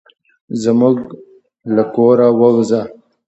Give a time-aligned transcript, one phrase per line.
[0.63, 0.95] زموږ
[1.75, 2.81] له کوره ووزه.